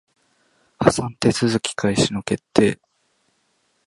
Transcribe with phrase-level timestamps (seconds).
[0.79, 2.79] 破産手続開始の決定